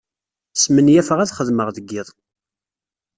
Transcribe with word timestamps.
Smenyafeɣ 0.61 1.19
ad 1.19 1.33
xedmeɣ 1.37 1.67
deg 1.75 1.89
iḍ. 1.99 2.07